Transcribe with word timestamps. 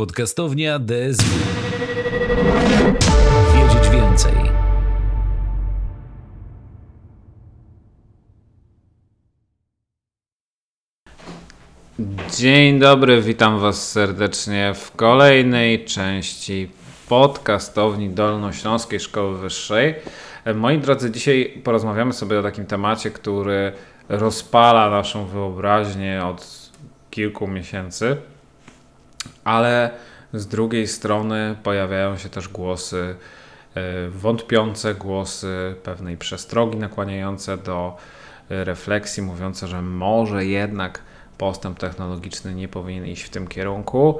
Podcastownia 0.00 0.78
DSW. 0.78 1.24
Wiedzieć 3.54 3.90
więcej. 3.90 4.32
Dzień 12.38 12.78
dobry, 12.78 13.22
witam 13.22 13.58
Was 13.58 13.90
serdecznie 13.90 14.72
w 14.74 14.92
kolejnej 14.96 15.84
części 15.84 16.70
podcastowni 17.08 18.10
Dolnośląskiej 18.10 19.00
Szkoły 19.00 19.38
Wyższej. 19.38 19.94
Moi 20.54 20.78
drodzy, 20.78 21.10
dzisiaj 21.10 21.60
porozmawiamy 21.64 22.12
sobie 22.12 22.38
o 22.38 22.42
takim 22.42 22.66
temacie, 22.66 23.10
który 23.10 23.72
rozpala 24.08 24.90
naszą 24.90 25.26
wyobraźnię 25.26 26.24
od 26.24 26.70
kilku 27.10 27.48
miesięcy, 27.48 28.16
ale 29.44 29.90
z 30.32 30.46
drugiej 30.46 30.88
strony 30.88 31.56
pojawiają 31.62 32.16
się 32.16 32.28
też 32.28 32.48
głosy 32.48 33.16
e, 33.74 34.08
wątpiące, 34.08 34.94
głosy 34.94 35.74
pewnej 35.82 36.16
przestrogi 36.16 36.78
nakłaniające 36.78 37.56
do 37.56 37.96
e, 38.50 38.64
refleksji, 38.64 39.22
mówiące, 39.22 39.68
że 39.68 39.82
może 39.82 40.46
jednak 40.46 41.02
postęp 41.38 41.78
technologiczny 41.78 42.54
nie 42.54 42.68
powinien 42.68 43.06
iść 43.06 43.22
w 43.22 43.30
tym 43.30 43.48
kierunku. 43.48 44.18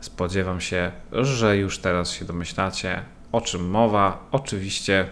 Spodziewam 0.00 0.60
się, 0.60 0.92
że 1.12 1.56
już 1.56 1.78
teraz 1.78 2.10
się 2.10 2.24
domyślacie, 2.24 3.02
o 3.32 3.40
czym 3.40 3.70
mowa. 3.70 4.28
Oczywiście 4.32 5.08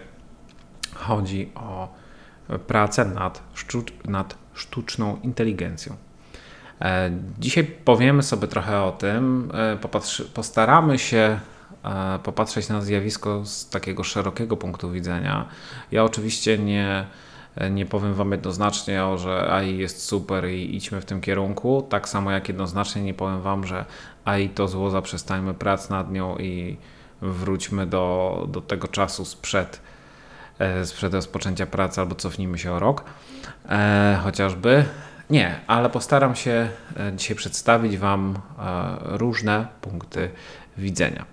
chodzi 0.93 1.51
o 1.55 1.93
pracę 2.67 3.05
nad, 3.05 3.43
nad 4.05 4.37
sztuczną 4.53 5.19
inteligencją. 5.23 5.95
E, 6.81 7.11
dzisiaj 7.39 7.63
powiemy 7.63 8.23
sobie 8.23 8.47
trochę 8.47 8.81
o 8.81 8.91
tym. 8.91 9.51
E, 9.53 9.77
postaramy 10.33 10.99
się 10.99 11.39
e, 11.83 12.19
popatrzeć 12.23 12.69
na 12.69 12.81
zjawisko 12.81 13.45
z 13.45 13.69
takiego 13.69 14.03
szerokiego 14.03 14.57
punktu 14.57 14.91
widzenia. 14.91 15.45
Ja 15.91 16.03
oczywiście 16.03 16.57
nie, 16.57 17.05
nie 17.71 17.85
powiem 17.85 18.13
Wam 18.13 18.31
jednoznacznie, 18.31 19.01
że 19.15 19.51
AI 19.51 19.77
jest 19.77 20.05
super 20.05 20.49
i 20.49 20.75
idźmy 20.75 21.01
w 21.01 21.05
tym 21.05 21.21
kierunku. 21.21 21.87
Tak 21.89 22.09
samo 22.09 22.31
jak 22.31 22.47
jednoznacznie 22.47 23.01
nie 23.01 23.13
powiem 23.13 23.41
Wam, 23.41 23.67
że 23.67 23.85
AI 24.25 24.49
to 24.49 24.67
zło, 24.67 24.89
zaprzestańmy 24.89 25.53
prac 25.53 25.89
nad 25.89 26.11
nią 26.11 26.37
i 26.37 26.77
wróćmy 27.21 27.85
do, 27.85 28.47
do 28.49 28.61
tego 28.61 28.87
czasu 28.87 29.25
sprzed, 29.25 29.81
sprzed 30.83 31.13
rozpoczęcia 31.13 31.65
pracy 31.65 32.01
albo 32.01 32.15
cofnijmy 32.15 32.57
się 32.57 32.71
o 32.71 32.79
rok. 32.79 33.03
chociażby. 34.23 34.85
Nie, 35.31 35.59
ale 35.67 35.89
postaram 35.89 36.35
się 36.35 36.69
e, 36.99 37.13
dzisiaj 37.15 37.37
przedstawić 37.37 37.97
Wam 37.97 38.35
e, 38.35 39.17
różne 39.17 39.67
punkty 39.81 40.29
widzenia. 40.77 41.25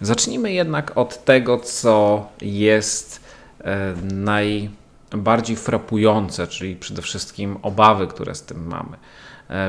Zacznijmy 0.00 0.52
jednak 0.52 0.96
od 0.96 1.24
tego, 1.24 1.58
co 1.58 2.26
jest 2.40 3.24
e, 3.60 3.94
najbardziej 4.02 5.56
frapujące, 5.56 6.46
czyli 6.46 6.76
przede 6.76 7.02
wszystkim 7.02 7.56
obawy, 7.62 8.06
które 8.06 8.34
z 8.34 8.42
tym 8.42 8.66
mamy. 8.66 8.96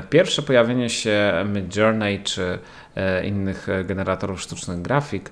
Pierwsze 0.10 0.42
pojawienie 0.42 0.90
się 0.90 1.34
Midjourney 1.54 2.24
czy 2.24 2.60
innych 3.24 3.68
generatorów 3.86 4.42
sztucznych 4.42 4.82
grafik 4.82 5.32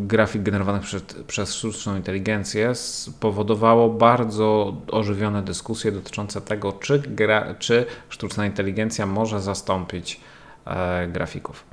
grafik 0.00 0.42
generowanych 0.42 0.82
przez, 0.82 1.02
przez 1.26 1.54
sztuczną 1.54 1.96
inteligencję 1.96 2.74
spowodowało 2.74 3.90
bardzo 3.90 4.76
ożywione 4.90 5.42
dyskusje 5.42 5.92
dotyczące 5.92 6.40
tego, 6.40 6.72
czy, 6.72 6.98
gra, 6.98 7.54
czy 7.58 7.86
sztuczna 8.08 8.46
inteligencja 8.46 9.06
może 9.06 9.40
zastąpić 9.40 10.20
e, 10.66 11.08
grafików. 11.08 11.64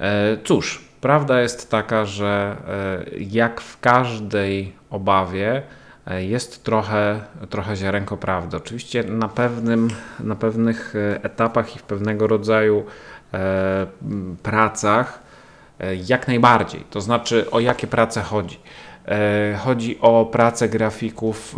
E, 0.00 0.36
cóż, 0.44 0.84
prawda 1.00 1.40
jest 1.40 1.70
taka, 1.70 2.04
że 2.04 2.56
jak 3.18 3.60
w 3.60 3.80
każdej 3.80 4.72
obawie 4.90 5.62
jest 6.18 6.64
trochę, 6.64 7.20
trochę 7.50 7.76
ziarenko 7.76 8.16
prawdy. 8.16 8.56
Oczywiście 8.56 9.02
na, 9.02 9.28
pewnym, 9.28 9.88
na 10.20 10.34
pewnych 10.34 10.94
etapach 11.22 11.76
i 11.76 11.78
w 11.78 11.82
pewnego 11.82 12.26
rodzaju 12.26 12.84
pracach 14.42 15.22
E, 15.22 15.25
jak 16.06 16.28
najbardziej. 16.28 16.84
To 16.90 17.00
znaczy, 17.00 17.50
o 17.50 17.60
jakie 17.60 17.86
prace 17.86 18.22
chodzi? 18.22 18.58
E, 19.08 19.58
chodzi 19.64 19.98
o 20.00 20.28
pracę 20.32 20.68
grafików 20.68 21.54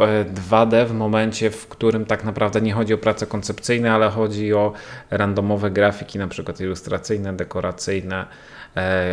2D 0.50 0.74
e, 0.74 0.86
w 0.86 0.94
momencie, 0.94 1.50
w 1.50 1.68
którym 1.68 2.04
tak 2.04 2.24
naprawdę 2.24 2.60
nie 2.60 2.72
chodzi 2.72 2.94
o 2.94 2.98
prace 2.98 3.26
koncepcyjne, 3.26 3.92
ale 3.92 4.10
chodzi 4.10 4.54
o 4.54 4.72
randomowe 5.10 5.70
grafiki, 5.70 6.18
na 6.18 6.28
przykład 6.28 6.60
ilustracyjne, 6.60 7.36
dekoracyjne, 7.36 8.26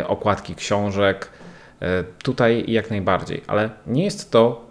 okładki 0.06 0.54
książek. 0.54 1.30
Tutaj 2.22 2.64
jak 2.68 2.90
najbardziej, 2.90 3.42
ale 3.46 3.70
nie 3.86 4.04
jest 4.04 4.30
to, 4.30 4.70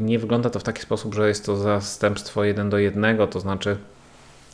nie 0.00 0.18
wygląda 0.18 0.50
to 0.50 0.58
w 0.58 0.62
taki 0.62 0.82
sposób, 0.82 1.14
że 1.14 1.28
jest 1.28 1.46
to 1.46 1.56
zastępstwo 1.56 2.44
jeden 2.44 2.70
do 2.70 2.78
jednego, 2.78 3.26
to 3.26 3.40
znaczy 3.40 3.76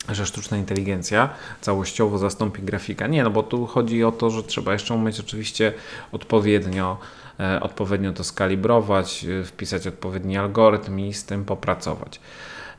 że 0.09 0.27
sztuczna 0.27 0.57
inteligencja 0.57 1.29
całościowo 1.61 2.19
zastąpi 2.19 2.63
grafika. 2.63 3.07
Nie, 3.07 3.23
no 3.23 3.31
bo 3.31 3.43
tu 3.43 3.67
chodzi 3.67 4.05
o 4.05 4.13
to, 4.13 4.31
że 4.31 4.43
trzeba 4.43 4.73
jeszcze 4.73 4.95
umieć 4.95 5.21
oczywiście 5.21 5.73
odpowiednio, 6.13 6.99
e, 7.41 7.61
odpowiednio 7.61 8.13
to 8.13 8.25
skalibrować, 8.25 9.25
e, 9.25 9.45
wpisać 9.45 9.87
odpowiedni 9.87 10.37
algorytm 10.37 10.99
i 10.99 11.13
z 11.13 11.25
tym 11.25 11.45
popracować. 11.45 12.21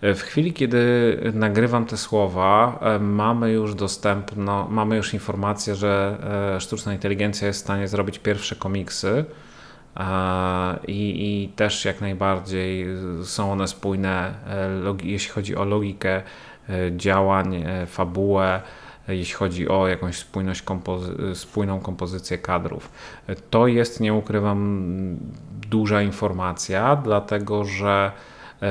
E, 0.02 0.16
w 0.16 0.22
chwili, 0.22 0.54
kiedy 0.54 1.18
nagrywam 1.34 1.86
te 1.86 1.98
słowa, 1.98 2.80
e, 2.82 3.00
mamy 3.00 3.52
już 3.52 3.76
dostępno, 3.76 4.68
mamy 4.72 4.96
już 4.96 5.14
informację, 5.14 5.76
że 5.76 6.18
sztuczna 6.60 6.94
inteligencja 6.94 7.48
jest 7.48 7.60
w 7.60 7.64
stanie 7.64 7.88
zrobić 7.88 8.20
pierwsze 8.20 8.56
komiksy. 8.56 9.26
I, 10.88 11.44
I, 11.44 11.50
też 11.56 11.86
jak 11.86 12.02
najbardziej 12.02 12.86
są 13.24 13.52
one 13.52 13.68
spójne, 13.68 14.34
jeśli 15.04 15.30
chodzi 15.30 15.56
o 15.56 15.66
logikę 15.66 16.22
działań, 16.98 17.56
e, 17.56 17.86
fabułę, 17.86 18.62
e, 19.10 19.16
jeśli 19.16 19.34
chodzi 19.34 19.70
o 19.70 19.88
jakąś 19.88 20.18
spójność 20.18 20.62
kompozy 20.62 21.36
spójną 21.36 21.80
kompozycję 21.80 22.38
kadrów. 22.38 22.92
To 23.50 23.68
jest, 23.68 24.00
nie 24.00 24.14
ukrywam, 24.14 25.18
duża 25.70 26.02
informacja, 26.02 26.96
dlatego 26.96 27.66
że 27.66 28.12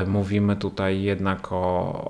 mówimy 0.07 0.57
tutaj 0.57 1.03
jednak 1.03 1.53
o, 1.53 1.57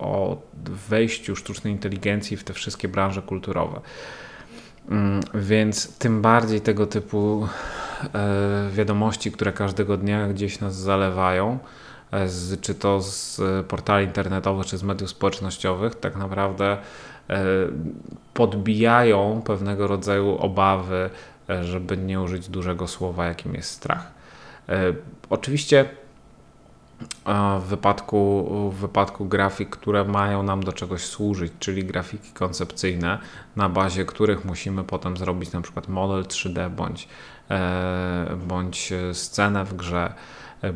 o 0.01 0.43
wejściu 0.89 1.37
sztucznej 1.37 1.73
inteligencji 1.73 2.37
w 2.37 2.45
te 2.45 2.53
wszystkie 2.53 2.89
branże 2.89 3.23
kulturowe. 3.23 3.81
Mm, 4.91 5.21
więc 5.35 5.99
tym 5.99 6.23
bardziej 6.23 6.61
tego 6.61 6.87
typu 6.87 7.49
wiadomości, 8.73 9.33
które 9.33 9.53
każdego 9.53 9.97
dnia 9.97 10.29
gdzieś 10.29 10.61
nas 10.61 10.77
zalewają, 10.77 11.59
z, 12.27 12.61
czy 12.61 12.75
to 12.75 13.03
z 13.03 13.41
portali 13.67 14.07
internetowych, 14.07 14.67
czy 14.67 14.79
z 14.79 14.83
mediów 14.83 15.11
społecznościowych, 15.11 15.95
tak 15.95 16.17
naprawdę 16.17 16.77
e, 17.31 17.45
podbijają 18.35 19.43
pewnego 19.45 19.87
rodzaju 19.87 20.37
obawy, 20.39 21.11
e, 21.51 21.65
żeby 21.65 21.97
nie 21.97 22.21
użyć 22.21 22.49
dużego 22.49 22.89
słowa, 22.89 23.27
jakim 23.27 23.55
jest 23.55 23.71
strach. 23.71 24.11
E, 24.69 24.95
oczywiście 25.31 25.89
w 27.61 27.65
wypadku, 27.69 28.49
w 28.73 28.75
wypadku 28.75 29.27
grafik, 29.27 29.71
które 29.71 30.05
mają 30.05 30.43
nam 30.43 30.63
do 30.63 30.73
czegoś 30.73 31.05
służyć, 31.05 31.53
czyli 31.59 31.85
grafiki 31.85 32.33
koncepcyjne, 32.33 33.19
na 33.57 33.69
bazie 33.69 34.05
których 34.05 34.45
musimy 34.45 34.85
potem 34.85 35.17
zrobić 35.17 35.53
na 35.53 35.61
przykład 35.61 35.89
model 35.89 36.25
3D 36.25 36.71
bądź, 36.71 37.09
bądź 38.47 38.93
scenę 39.13 39.65
w 39.65 39.75
grze, 39.75 40.13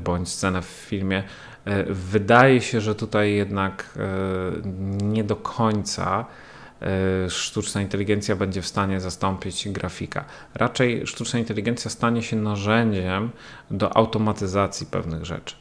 bądź 0.05 0.29
scenę 0.29 0.63
w 0.63 0.67
filmie. 0.67 1.23
E, 1.65 1.85
wydaje 1.93 2.61
się, 2.61 2.81
że 2.81 2.95
tutaj 2.95 3.35
jednak 3.35 3.85
e, 3.97 4.03
nie 5.05 5.25
do 5.25 5.37
końca 5.37 6.25
e, 6.83 7.31
sztuczna 7.31 7.81
inteligencja 7.83 8.37
będzie 8.37 8.63
w 8.63 8.67
stanie 8.67 9.01
zastąpić 9.01 9.69
grafika. 9.69 10.25
Raczej 10.55 11.07
sztuczna 11.07 11.39
inteligencja 11.39 11.91
stanie 11.91 12.23
się 12.23 12.37
narzędziem 12.37 13.31
do 13.71 13.97
automatyzacji 13.97 14.87
pewnych 14.87 15.25
rzeczy, 15.25 15.55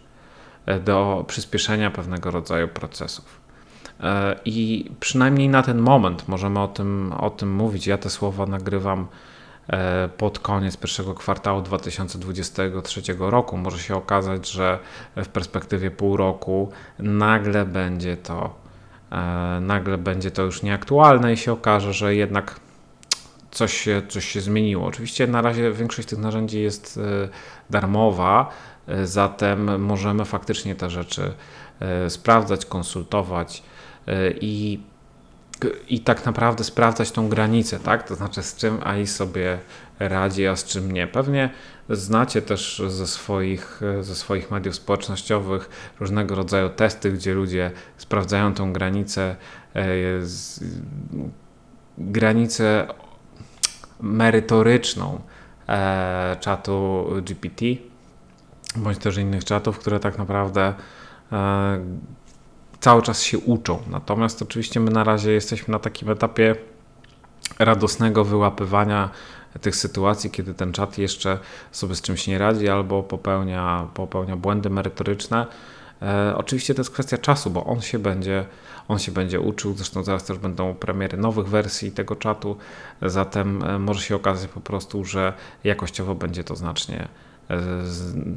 do 0.85 1.25
przyspieszenia 1.27 1.91
pewnego 1.91 2.31
rodzaju 2.31 2.67
procesów. 2.67 3.41
I 4.45 4.91
przynajmniej 4.99 5.49
na 5.49 5.63
ten 5.63 5.79
moment 5.79 6.27
możemy 6.27 6.59
o 6.59 6.67
tym, 6.67 7.13
o 7.17 7.29
tym 7.29 7.53
mówić. 7.55 7.87
Ja 7.87 7.97
te 7.97 8.09
słowa 8.09 8.45
nagrywam 8.45 9.07
E, 9.07 9.30
pod 10.17 10.39
koniec 10.39 10.77
pierwszego 10.77 11.13
kwartału 11.13 11.61
2023 11.61 13.01
roku. 13.19 13.57
Może 13.57 13.79
się 13.79 13.95
okazać, 13.95 14.51
że 14.51 14.79
w 15.15 15.27
perspektywie 15.27 15.91
pół 15.91 16.17
roku 16.17 16.71
nagle 16.99 17.65
będzie 17.65 18.17
to 18.17 18.55
e, 19.11 19.59
nagle 19.61 19.97
będzie 19.97 20.31
to 20.31 20.41
już 20.41 20.63
nieaktualne 20.63 21.33
i 21.33 21.37
się 21.37 21.51
okaże, 21.51 21.93
że 21.93 22.15
jednak 22.15 22.59
coś 23.51 23.73
się, 23.77 24.01
coś 24.09 24.25
się 24.25 24.41
zmieniło. 24.41 24.85
Oczywiście 24.85 25.27
na 25.27 25.41
razie 25.41 25.71
większość 25.71 26.07
tych 26.07 26.19
narzędzi 26.19 26.61
jest 26.61 26.99
e, 27.23 27.29
darmowa, 27.69 28.49
zatem 29.03 29.81
możemy 29.81 30.25
faktycznie 30.25 30.75
te 30.75 30.89
rzeczy 30.89 31.33
sprawdzać, 32.09 32.65
konsultować 32.65 33.63
i 34.41 34.79
i 35.89 35.99
tak 35.99 36.25
naprawdę 36.25 36.63
sprawdzać 36.63 37.11
tą 37.11 37.29
granicę, 37.29 37.79
tak? 37.79 38.07
To 38.07 38.15
znaczy 38.15 38.43
z 38.43 38.55
czym 38.55 38.79
AI 38.83 39.07
sobie 39.07 39.59
radzi, 39.99 40.47
a 40.47 40.55
z 40.55 40.65
czym 40.65 40.91
nie. 40.91 41.07
Pewnie 41.07 41.49
znacie 41.89 42.41
też 42.41 42.81
ze 42.87 43.07
swoich, 43.07 43.81
ze 44.01 44.15
swoich 44.15 44.51
mediów 44.51 44.75
społecznościowych 44.75 45.69
różnego 45.99 46.35
rodzaju 46.35 46.69
testy, 46.69 47.11
gdzie 47.11 47.33
ludzie 47.33 47.71
sprawdzają 47.97 48.53
tą 48.53 48.73
granicę, 48.73 49.35
e, 49.75 49.85
granicę 51.97 52.87
merytoryczną 54.01 55.21
e, 55.69 56.37
czatu 56.39 57.05
GPT, 57.21 57.65
bądź 58.75 58.97
też 58.97 59.17
innych 59.17 59.45
czatów, 59.45 59.79
które 59.79 59.99
tak 59.99 60.17
naprawdę 60.17 60.73
e, 61.31 61.79
cały 62.81 63.01
czas 63.01 63.23
się 63.23 63.39
uczą. 63.39 63.79
Natomiast 63.89 64.41
oczywiście 64.41 64.79
my 64.79 64.91
na 64.91 65.03
razie 65.03 65.31
jesteśmy 65.31 65.71
na 65.71 65.79
takim 65.79 66.09
etapie 66.09 66.55
radosnego 67.59 68.25
wyłapywania 68.25 69.09
tych 69.61 69.75
sytuacji, 69.75 70.31
kiedy 70.31 70.53
ten 70.53 70.73
czat 70.73 70.97
jeszcze 70.97 71.39
sobie 71.71 71.95
z 71.95 72.01
czymś 72.01 72.27
nie 72.27 72.37
radzi 72.37 72.69
albo 72.69 73.03
popełnia, 73.03 73.87
popełnia 73.93 74.35
błędy 74.35 74.69
merytoryczne. 74.69 75.47
E, 76.01 76.33
oczywiście 76.37 76.73
to 76.73 76.81
jest 76.81 76.91
kwestia 76.91 77.17
czasu, 77.17 77.49
bo 77.49 77.65
on 77.65 77.81
się 77.81 77.99
będzie, 77.99 78.45
on 78.87 78.99
się 78.99 79.11
będzie 79.11 79.39
uczył. 79.39 79.73
Zresztą 79.73 80.03
zaraz 80.03 80.23
też 80.23 80.37
będą 80.37 80.73
premiery 80.73 81.17
nowych 81.17 81.47
wersji 81.47 81.91
tego 81.91 82.15
czatu, 82.15 82.57
zatem 83.01 83.63
e, 83.63 83.79
może 83.79 84.01
się 84.01 84.15
okazać 84.15 84.49
po 84.49 84.61
prostu, 84.61 85.05
że 85.05 85.33
jakościowo 85.63 86.15
będzie 86.15 86.43
to 86.43 86.55
znacznie 86.55 87.07
e, 87.49 87.57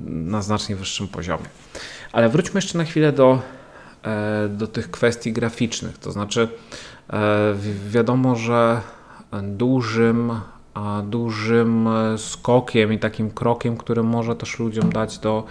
na 0.06 0.42
znacznie 0.42 0.76
wyższym 0.76 1.08
poziomie. 1.08 1.46
Ale 2.12 2.28
wróćmy 2.28 2.58
jeszcze 2.58 2.78
na 2.78 2.84
chwilę 2.84 3.12
do 3.12 3.42
do 4.48 4.66
tych 4.66 4.90
kwestii 4.90 5.32
graficznych. 5.32 5.98
To 5.98 6.12
znaczy, 6.12 6.48
e, 7.12 7.54
wiadomo, 7.88 8.36
że 8.36 8.80
dużym, 9.42 10.32
dużym 11.04 11.88
skokiem 12.16 12.92
i 12.92 12.98
takim 12.98 13.30
krokiem, 13.30 13.76
który 13.76 14.02
może 14.02 14.36
też 14.36 14.58
ludziom 14.58 14.92
dać 14.92 15.18
do, 15.18 15.44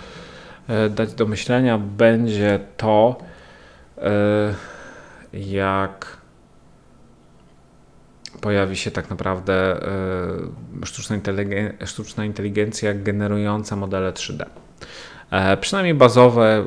e, 0.67 0.89
dać 0.89 1.13
do 1.13 1.25
myślenia, 1.25 1.77
będzie 1.77 2.59
to, 2.77 3.17
jak 5.33 6.17
pojawi 8.41 8.75
się 8.75 8.91
tak 8.91 9.09
naprawdę 9.09 9.79
sztuczna 10.85 11.15
inteligencja, 11.15 11.87
sztuczna 11.87 12.25
inteligencja 12.25 12.93
generująca 12.93 13.75
modele 13.75 14.11
3D. 14.11 14.45
E, 15.33 15.57
przynajmniej 15.57 15.93
bazowe, 15.93 16.63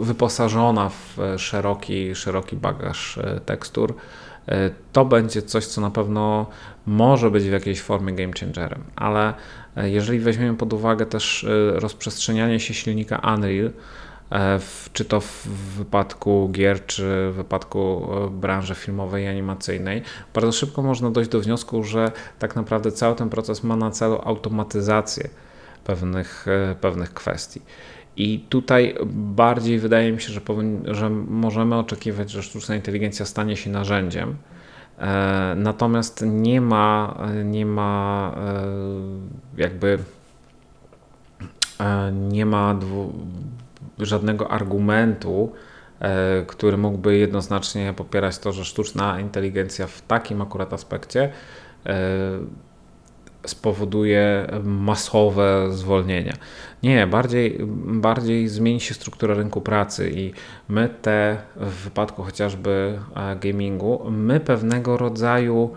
wyposażona 0.00 0.88
w 0.88 1.18
szeroki, 1.36 2.14
szeroki 2.14 2.56
bagaż 2.56 3.18
e, 3.18 3.40
tekstur. 3.40 3.94
E, 4.48 4.70
to 4.92 5.04
będzie 5.04 5.42
coś, 5.42 5.66
co 5.66 5.80
na 5.80 5.90
pewno 5.90 6.46
może 6.86 7.30
być 7.30 7.44
w 7.44 7.52
jakiejś 7.52 7.80
formie 7.80 8.12
game 8.12 8.32
changerem, 8.40 8.84
ale 8.96 9.34
jeżeli 9.76 10.18
weźmiemy 10.18 10.56
pod 10.56 10.72
uwagę 10.72 11.06
też 11.06 11.46
rozprzestrzenianie 11.74 12.60
się 12.60 12.74
silnika 12.74 13.34
Unreal, 13.34 13.70
czy 14.92 15.04
to 15.04 15.20
w 15.20 15.46
wypadku 15.76 16.48
gier, 16.52 16.86
czy 16.86 17.30
w 17.30 17.34
wypadku 17.34 18.08
branży 18.30 18.74
filmowej 18.74 19.24
i 19.24 19.26
animacyjnej, 19.26 20.02
bardzo 20.34 20.52
szybko 20.52 20.82
można 20.82 21.10
dojść 21.10 21.30
do 21.30 21.40
wniosku, 21.40 21.84
że 21.84 22.12
tak 22.38 22.56
naprawdę 22.56 22.92
cały 22.92 23.16
ten 23.16 23.30
proces 23.30 23.64
ma 23.64 23.76
na 23.76 23.90
celu 23.90 24.20
automatyzację 24.24 25.28
pewnych, 25.84 26.46
e, 26.48 26.74
pewnych 26.74 27.14
kwestii. 27.14 27.62
I 28.16 28.44
tutaj 28.48 28.94
bardziej 29.12 29.78
wydaje 29.78 30.12
mi 30.12 30.20
się, 30.20 30.32
że, 30.32 30.40
że 30.86 31.10
możemy 31.10 31.76
oczekiwać, 31.76 32.30
że 32.30 32.42
sztuczna 32.42 32.76
inteligencja 32.76 33.26
stanie 33.26 33.56
się 33.56 33.70
narzędziem. 33.70 34.36
E, 34.98 35.54
natomiast 35.56 36.24
nie 36.26 36.60
ma, 36.60 37.18
nie 37.44 37.66
ma 37.66 38.34
e, 38.36 39.60
jakby 39.60 39.98
nie 42.12 42.46
ma 42.46 42.74
dwu, 42.74 43.12
żadnego 43.98 44.50
argumentu, 44.50 45.52
który 46.46 46.76
mógłby 46.76 47.16
jednoznacznie 47.16 47.94
popierać 47.96 48.38
to, 48.38 48.52
że 48.52 48.64
sztuczna 48.64 49.20
inteligencja 49.20 49.86
w 49.86 50.02
takim 50.02 50.42
akurat 50.42 50.72
aspekcie 50.72 51.32
spowoduje 53.46 54.46
masowe 54.64 55.68
zwolnienia. 55.70 56.34
Nie, 56.82 57.06
bardziej, 57.06 57.58
bardziej 57.86 58.48
zmieni 58.48 58.80
się 58.80 58.94
struktura 58.94 59.34
rynku 59.34 59.60
pracy 59.60 60.10
i 60.14 60.32
my 60.68 60.88
te, 61.02 61.36
w 61.56 61.84
wypadku 61.84 62.22
chociażby 62.22 62.98
e, 63.16 63.36
gamingu, 63.36 64.10
my 64.10 64.40
pewnego 64.40 64.96
rodzaju 64.96 65.70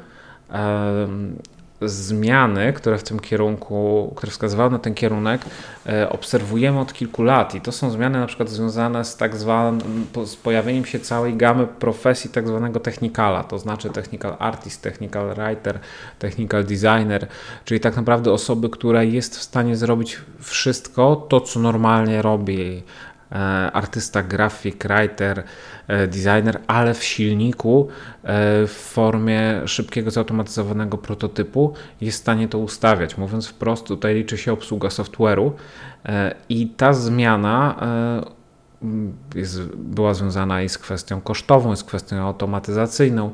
zmiany, 1.81 2.73
które 2.73 2.97
w 2.97 3.03
tym 3.03 3.19
kierunku, 3.19 4.13
które 4.15 4.31
wskazywały 4.31 4.71
na 4.71 4.79
ten 4.79 4.93
kierunek, 4.93 5.41
e, 5.85 6.09
obserwujemy 6.09 6.79
od 6.79 6.93
kilku 6.93 7.23
lat. 7.23 7.55
I 7.55 7.61
to 7.61 7.71
są 7.71 7.91
zmiany 7.91 8.19
na 8.19 8.27
przykład 8.27 8.49
związane 8.49 9.05
z 9.05 9.17
tak 9.17 9.35
zwanym, 9.35 10.07
z 10.25 10.35
pojawieniem 10.35 10.85
się 10.85 10.99
całej 10.99 11.35
gamy 11.35 11.67
profesji 11.67 12.29
tak 12.29 12.47
zwanego 12.47 12.79
technikala, 12.79 13.43
to 13.43 13.59
znaczy 13.59 13.89
technical 13.89 14.35
artist, 14.39 14.81
technical 14.81 15.35
writer, 15.35 15.79
technical 16.19 16.63
designer, 16.63 17.27
czyli 17.65 17.79
tak 17.79 17.95
naprawdę 17.95 18.31
osoby, 18.31 18.69
która 18.69 19.03
jest 19.03 19.37
w 19.37 19.41
stanie 19.41 19.75
zrobić 19.75 20.17
wszystko 20.39 21.25
to, 21.29 21.41
co 21.41 21.59
normalnie 21.59 22.21
robi 22.21 22.83
artysta, 23.73 24.23
grafik, 24.23 24.83
writer, 24.83 25.43
e, 25.87 26.07
designer, 26.07 26.59
ale 26.67 26.93
w 26.93 27.03
silniku 27.03 27.87
e, 28.23 28.67
w 28.67 28.71
formie 28.71 29.61
szybkiego, 29.65 30.11
zautomatyzowanego 30.11 30.97
prototypu 30.97 31.73
jest 32.01 32.17
w 32.17 32.21
stanie 32.21 32.47
to 32.47 32.59
ustawiać. 32.59 33.17
Mówiąc 33.17 33.47
wprost, 33.47 33.87
tutaj 33.87 34.15
liczy 34.15 34.37
się 34.37 34.53
obsługa 34.53 34.89
software'u 34.89 35.51
i 36.49 36.67
ta 36.67 36.93
zmiana 36.93 37.75
jest, 39.35 39.61
była 39.75 40.13
związana 40.13 40.61
i 40.61 40.69
z 40.69 40.77
kwestią 40.77 41.21
kosztową, 41.21 41.73
i 41.73 41.77
z 41.77 41.83
kwestią 41.83 42.17
automatyzacyjną. 42.17 43.31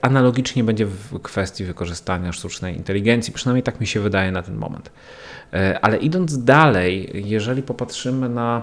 Analogicznie 0.00 0.64
będzie 0.64 0.86
w 0.86 1.20
kwestii 1.22 1.64
wykorzystania 1.64 2.32
sztucznej 2.32 2.76
inteligencji, 2.76 3.32
przynajmniej 3.32 3.62
tak 3.62 3.80
mi 3.80 3.86
się 3.86 4.00
wydaje 4.00 4.32
na 4.32 4.42
ten 4.42 4.56
moment. 4.56 4.90
Ale 5.82 5.96
idąc 5.96 6.44
dalej, 6.44 7.10
jeżeli 7.14 7.62
popatrzymy 7.62 8.28
na 8.28 8.62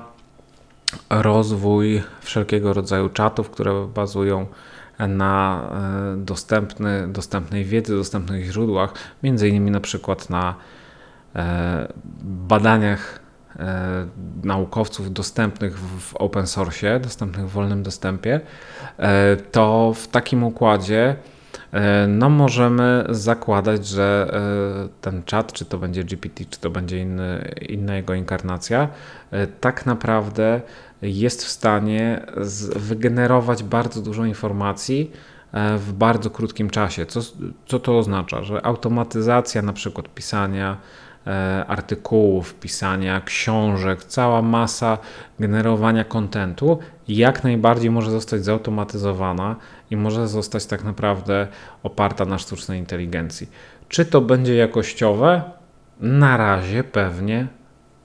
rozwój 1.10 2.04
wszelkiego 2.22 2.74
rodzaju 2.74 3.10
czatów, 3.10 3.50
które 3.50 3.88
bazują 3.94 4.48
na 5.08 5.62
e, 6.14 6.18
dostępny, 6.18 7.08
dostępnej 7.08 7.66
wiedzy, 7.66 7.96
dostępnych 7.96 8.52
źródłach, 8.52 8.94
między 9.24 9.50
innymi 9.50 9.72
na 9.72 9.80
przykład 9.80 10.30
na 10.30 10.56
e, 11.36 11.94
badaniach 12.24 13.20
e, 13.60 14.08
naukowców 14.44 15.14
dostępnych 15.14 15.80
w 15.80 16.16
open 16.16 16.48
source, 16.48 17.00
dostępnych 17.00 17.46
w 17.46 17.52
wolnym 17.52 17.84
dostępie, 17.84 18.42
to 19.52 19.94
w 19.96 20.08
takim 20.08 20.44
układzie 20.44 21.16
no 22.08 22.30
możemy 22.30 23.06
zakładać, 23.10 23.88
że 23.88 24.34
ten 25.02 25.24
czat, 25.24 25.54
czy 25.54 25.66
to 25.66 25.78
będzie 25.78 26.04
GPT, 26.04 26.46
czy 26.50 26.60
to 26.60 26.70
będzie 26.70 27.00
inny, 27.00 27.56
inna 27.70 27.96
jego 27.96 28.14
inkarnacja, 28.14 28.88
tak 29.62 29.86
naprawdę 29.86 30.62
jest 31.02 31.46
w 31.46 31.50
stanie 31.50 32.26
wygenerować 32.76 33.64
bardzo 33.64 34.02
dużo 34.02 34.26
informacji 34.26 35.12
e, 35.52 35.78
w 35.78 35.94
bardzo 35.94 36.30
krótkim 36.30 36.70
czasie. 36.70 37.06
Co, 37.06 37.20
co 37.66 37.80
to 37.80 37.98
oznacza? 37.98 38.44
Że 38.44 38.66
automatyzacja 38.66 39.62
na 39.62 39.74
przykład 39.74 40.14
pisania 40.14 40.78
e, 41.28 41.66
artykułów, 41.68 42.54
pisania 42.54 43.22
książek, 43.22 44.04
cała 44.04 44.42
masa 44.42 44.98
generowania 45.40 46.04
kontentu 46.04 46.80
jak 47.08 47.44
najbardziej 47.44 47.92
może 47.92 48.12
zostać 48.12 48.46
zautomatyzowana 48.46 49.56
i 49.92 49.98
może 49.98 50.28
zostać 50.28 50.66
tak 50.66 50.84
naprawdę 50.84 51.48
oparta 51.84 52.26
na 52.26 52.38
sztucznej 52.38 52.80
inteligencji. 52.80 53.50
Czy 53.88 54.06
to 54.06 54.22
będzie 54.22 54.56
jakościowe? 54.56 55.42
Na 56.00 56.38
razie 56.38 56.84
pewnie 56.84 57.48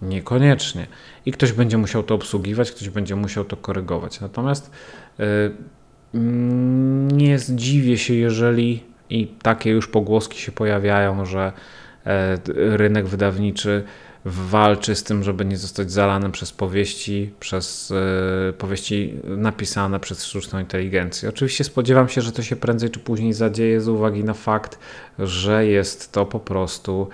Niekoniecznie. 0.04 0.86
I 1.26 1.32
ktoś 1.32 1.52
będzie 1.52 1.78
musiał 1.78 2.02
to 2.02 2.14
obsługiwać, 2.14 2.72
ktoś 2.72 2.88
będzie 2.88 3.16
musiał 3.16 3.44
to 3.44 3.56
korygować. 3.56 4.20
Natomiast 4.20 4.70
yy, 5.18 5.54
nie 7.12 7.38
zdziwię 7.38 7.98
się, 7.98 8.14
jeżeli 8.14 8.82
i 9.10 9.26
takie 9.26 9.70
już 9.70 9.88
pogłoski 9.88 10.38
się 10.38 10.52
pojawiają, 10.52 11.24
że 11.24 11.52
yy, 12.06 12.76
rynek 12.76 13.06
wydawniczy 13.06 13.84
walczy 14.24 14.94
z 14.94 15.02
tym, 15.02 15.22
żeby 15.22 15.44
nie 15.44 15.56
zostać 15.56 15.92
zalanym 15.92 16.32
przez 16.32 16.52
powieści, 16.52 17.30
przez 17.40 17.90
yy, 18.46 18.52
powieści 18.52 19.14
napisane 19.24 20.00
przez 20.00 20.24
sztuczną 20.24 20.60
inteligencję. 20.60 21.28
Oczywiście 21.28 21.64
spodziewam 21.64 22.08
się, 22.08 22.20
że 22.20 22.32
to 22.32 22.42
się 22.42 22.56
prędzej 22.56 22.90
czy 22.90 23.00
później 23.00 23.32
zadzieje 23.32 23.80
z 23.80 23.88
uwagi 23.88 24.24
na 24.24 24.34
fakt, 24.34 24.78
że 25.18 25.66
jest 25.66 26.12
to 26.12 26.26
po 26.26 26.40
prostu 26.40 27.08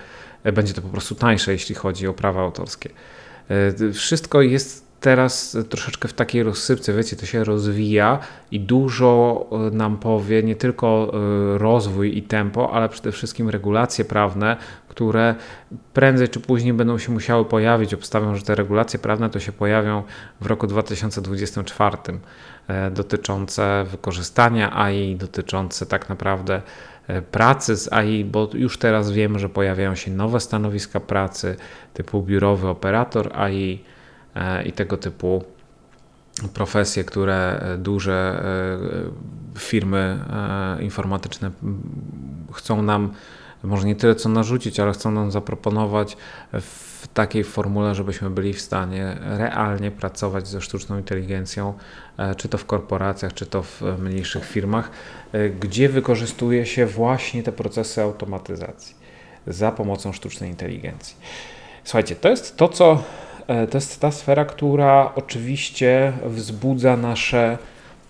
będzie 0.44 0.74
to 0.74 0.82
po 0.82 0.88
prostu 0.88 1.14
tańsze, 1.14 1.52
jeśli 1.52 1.74
chodzi 1.74 2.06
o 2.06 2.12
prawa 2.12 2.40
autorskie. 2.40 2.90
E, 3.48 3.92
wszystko 3.92 4.42
jest 4.42 4.89
teraz 5.00 5.56
troszeczkę 5.68 6.08
w 6.08 6.12
takiej 6.12 6.42
rozsypce, 6.42 6.92
wiecie, 6.92 7.16
to 7.16 7.26
się 7.26 7.44
rozwija 7.44 8.18
i 8.50 8.60
dużo 8.60 9.46
e, 9.52 9.76
nam 9.76 9.98
powie 9.98 10.42
nie 10.42 10.56
tylko 10.56 11.12
e, 11.54 11.58
rozwój 11.58 12.18
i 12.18 12.22
tempo, 12.22 12.72
ale 12.72 12.88
przede 12.88 13.12
wszystkim 13.12 13.48
regulacje 13.48 14.04
prawne, 14.04 14.56
które 14.88 15.34
prędzej 15.94 16.28
czy 16.28 16.40
później 16.40 16.72
będą 16.72 16.98
się 16.98 17.12
musiały 17.12 17.44
pojawić. 17.44 17.94
Obstawiam, 17.94 18.36
że 18.36 18.42
te 18.42 18.54
regulacje 18.54 18.98
prawne 18.98 19.30
to 19.30 19.40
się 19.40 19.52
pojawią 19.52 20.02
w 20.40 20.46
roku 20.46 20.66
2024 20.66 21.96
e, 22.68 22.90
dotyczące 22.90 23.84
wykorzystania 23.90 24.76
AI, 24.76 25.16
dotyczące 25.16 25.86
tak 25.86 26.08
naprawdę 26.08 26.62
pracy 27.30 27.76
z 27.76 27.92
AI, 27.92 28.24
bo 28.24 28.48
już 28.54 28.78
teraz 28.78 29.10
wiemy, 29.10 29.38
że 29.38 29.48
pojawiają 29.48 29.94
się 29.94 30.10
nowe 30.10 30.40
stanowiska 30.40 31.00
pracy 31.00 31.56
typu 31.94 32.22
biurowy 32.22 32.68
operator 32.68 33.30
AI, 33.32 33.84
E, 33.84 33.99
i 34.64 34.72
tego 34.72 34.96
typu 34.96 35.44
profesje, 36.54 37.04
które 37.04 37.60
e, 37.60 37.78
duże 37.78 38.42
e, 39.56 39.58
firmy 39.58 40.18
informatyczne 40.80 41.50
chcą 42.52 42.82
nam, 42.82 43.12
może 43.62 43.86
nie 43.86 43.96
tyle 43.96 44.14
co 44.14 44.28
narzucić, 44.28 44.80
ale 44.80 44.92
chcą 44.92 45.10
nam 45.10 45.30
zaproponować 45.30 46.16
w 46.52 47.08
takiej 47.14 47.44
formule, 47.44 47.94
żebyśmy 47.94 48.30
byli 48.30 48.52
w 48.52 48.60
stanie 48.60 49.16
realnie 49.20 49.90
pracować 49.90 50.48
ze 50.48 50.60
sztuczną 50.60 50.98
inteligencją, 50.98 51.74
czy 52.36 52.48
to 52.48 52.58
w 52.58 52.64
korporacjach, 52.64 53.34
czy 53.34 53.46
to 53.46 53.62
w 53.62 53.82
mniejszych 53.98 54.44
firmach, 54.44 54.90
gdzie 55.60 55.88
wykorzystuje 55.88 56.66
się 56.66 56.86
właśnie 56.86 57.42
te 57.42 57.52
procesy 57.52 58.02
automatyzacji 58.02 58.94
za 59.46 59.72
pomocą 59.72 60.12
sztucznej 60.12 60.50
inteligencji. 60.50 61.16
Słuchajcie, 61.84 62.16
to 62.16 62.28
jest 62.28 62.56
to, 62.56 62.68
co 62.68 63.02
E, 63.04 63.29
to 63.70 63.76
jest 63.76 64.00
ta 64.00 64.10
sfera, 64.10 64.44
która 64.44 65.12
oczywiście 65.14 66.12
wzbudza 66.24 66.96
nasze, 66.96 67.58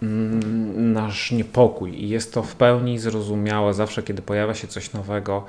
mm, 0.02 0.92
nasz 0.92 1.32
niepokój 1.32 2.04
i 2.04 2.08
jest 2.08 2.34
to 2.34 2.42
w 2.42 2.56
pełni 2.56 2.98
zrozumiałe. 2.98 3.74
Zawsze, 3.74 4.02
kiedy 4.02 4.22
pojawia 4.22 4.54
się 4.54 4.68
coś 4.68 4.92
nowego, 4.92 5.44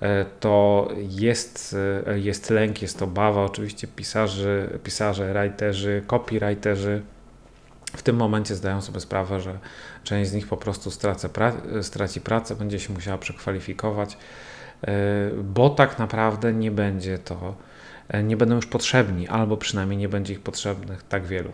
e, 0.00 0.24
to 0.40 0.88
jest, 0.96 1.76
e, 2.06 2.18
jest 2.18 2.50
lęk, 2.50 2.82
jest 2.82 3.02
obawa. 3.02 3.44
Oczywiście 3.44 3.86
pisarzy, 3.88 4.78
pisarze, 4.84 5.34
writerzy, 5.34 6.02
copywriterzy 6.06 7.02
w 7.96 8.02
tym 8.02 8.16
momencie 8.16 8.54
zdają 8.54 8.80
sobie 8.82 9.00
sprawę, 9.00 9.40
że 9.40 9.58
część 10.04 10.30
z 10.30 10.34
nich 10.34 10.48
po 10.48 10.56
prostu 10.56 10.90
straci, 10.90 11.26
straci 11.82 12.20
pracę, 12.20 12.54
będzie 12.56 12.78
się 12.78 12.92
musiała 12.92 13.18
przekwalifikować, 13.18 14.16
bo 15.44 15.70
tak 15.70 15.98
naprawdę 15.98 16.52
nie 16.52 16.70
będzie 16.70 17.18
to 17.18 17.54
E, 17.56 17.75
nie 18.24 18.36
będą 18.36 18.54
już 18.54 18.66
potrzebni, 18.66 19.28
albo 19.28 19.56
przynajmniej 19.56 19.98
nie 19.98 20.08
będzie 20.08 20.32
ich 20.32 20.40
potrzebnych 20.40 21.02
tak 21.02 21.26
wielu. 21.26 21.52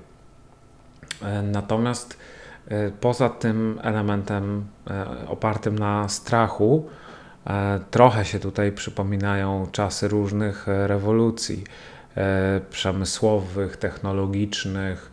E, 1.23 1.42
natomiast 1.42 2.18
e, 2.68 2.90
poza 2.90 3.28
tym 3.28 3.80
elementem 3.82 4.66
opartym 5.28 5.78
na 5.78 6.09
strachu, 6.09 6.88
trochę 7.90 8.25
się 8.25 8.38
tutaj 8.38 8.73
przypominają 8.73 9.66
czasy 9.73 10.09
różnych 10.09 10.66
rewolucji 10.66 11.64
przemysłowych, 12.71 13.76
technologicznych, 13.76 15.12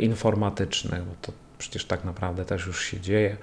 informatycznych, 0.00 1.04
bo 1.04 1.12
to 1.22 1.32
przecież 1.58 1.84
tak 1.84 2.04
naprawdę 2.04 2.44
też 2.44 2.66
już 2.66 2.84
się 2.84 3.00
dzieje. 3.00 3.36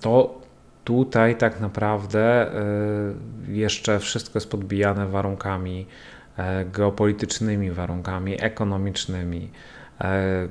To 0.00 0.40
Tutaj 0.84 1.36
tak 1.36 1.60
naprawdę 1.60 2.50
y, 3.48 3.52
jeszcze 3.52 3.98
wszystko 3.98 4.36
jest 4.36 4.50
podbijane 4.50 5.06
warunkami 5.06 5.86
e, 6.36 6.64
geopolitycznymi, 6.64 7.70
warunkami 7.70 8.42
ekonomicznymi 8.42 9.50
e, 10.00 10.48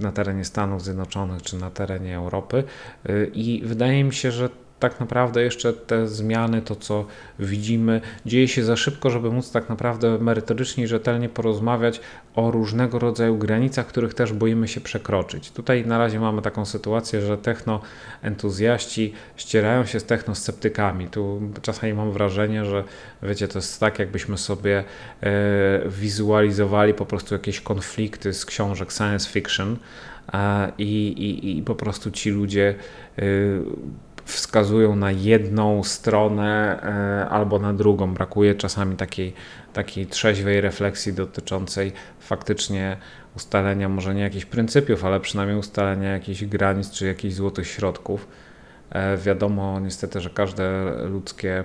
na 0.00 0.12
terenie 0.12 0.44
Stanów 0.44 0.84
Zjednoczonych 0.84 1.42
czy 1.42 1.56
na 1.56 1.70
terenie 1.70 2.16
Europy. 2.16 2.64
Y, 3.10 3.30
I 3.34 3.62
wydaje 3.64 4.04
mi 4.04 4.14
się, 4.14 4.30
że 4.30 4.48
tak 4.82 5.00
naprawdę 5.00 5.42
jeszcze 5.42 5.72
te 5.72 6.08
zmiany, 6.08 6.62
to 6.62 6.76
co 6.76 7.06
widzimy, 7.38 8.00
dzieje 8.26 8.48
się 8.48 8.64
za 8.64 8.76
szybko, 8.76 9.10
żeby 9.10 9.30
móc 9.30 9.52
tak 9.52 9.68
naprawdę 9.68 10.18
merytorycznie 10.18 10.84
i 10.84 10.86
rzetelnie 10.86 11.28
porozmawiać 11.28 12.00
o 12.34 12.50
różnego 12.50 12.98
rodzaju 12.98 13.38
granicach, 13.38 13.86
których 13.86 14.14
też 14.14 14.32
boimy 14.32 14.68
się 14.68 14.80
przekroczyć. 14.80 15.50
Tutaj 15.50 15.86
na 15.86 15.98
razie 15.98 16.20
mamy 16.20 16.42
taką 16.42 16.64
sytuację, 16.64 17.20
że 17.20 17.38
technoentuzjaści 17.38 19.12
ścierają 19.36 19.84
się 19.84 20.00
z 20.00 20.04
technosceptykami. 20.04 21.08
Tu 21.08 21.40
czasami 21.62 21.94
mam 21.94 22.12
wrażenie, 22.12 22.64
że 22.64 22.84
wiecie, 23.22 23.48
to 23.48 23.58
jest 23.58 23.80
tak, 23.80 23.98
jakbyśmy 23.98 24.38
sobie 24.38 24.84
e, 25.22 25.88
wizualizowali 25.88 26.94
po 26.94 27.06
prostu 27.06 27.34
jakieś 27.34 27.60
konflikty 27.60 28.32
z 28.32 28.46
książek 28.46 28.92
science 28.92 29.30
fiction. 29.30 29.76
I, 30.78 31.08
i, 31.08 31.58
i 31.58 31.62
po 31.62 31.74
prostu 31.74 32.10
ci 32.10 32.30
ludzie 32.30 32.74
e, 33.18 33.22
wskazują 34.24 34.96
na 34.96 35.10
jedną 35.10 35.84
stronę 35.84 36.80
e, 36.82 37.28
albo 37.28 37.58
na 37.58 37.72
drugą. 37.72 38.14
Brakuje 38.14 38.54
czasami 38.54 38.96
takiej, 38.96 39.34
takiej 39.72 40.06
trzeźwej 40.06 40.60
refleksji 40.60 41.12
dotyczącej 41.12 41.92
faktycznie 42.20 42.96
ustalenia 43.36 43.88
może 43.88 44.14
nie 44.14 44.22
jakichś 44.22 44.44
pryncypiów, 44.44 45.04
ale 45.04 45.20
przynajmniej 45.20 45.58
ustalenia 45.58 46.12
jakichś 46.12 46.44
granic 46.44 46.90
czy 46.90 47.06
jakichś 47.06 47.34
złotych 47.34 47.66
środków. 47.66 48.28
E, 48.90 49.16
wiadomo 49.16 49.80
niestety, 49.80 50.20
że 50.20 50.30
każde 50.30 50.92
ludzkie 51.08 51.64